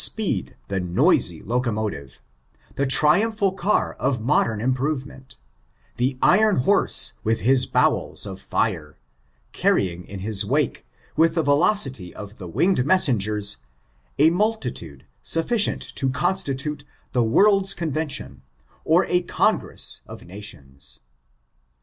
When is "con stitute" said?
16.09-16.83